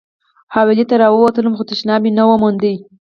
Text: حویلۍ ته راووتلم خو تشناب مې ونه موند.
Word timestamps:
حویلۍ 0.55 0.85
ته 0.89 0.95
راووتلم 1.01 1.53
خو 1.57 1.63
تشناب 1.69 2.01
مې 2.03 2.11
ونه 2.25 2.35
موند. 2.41 2.63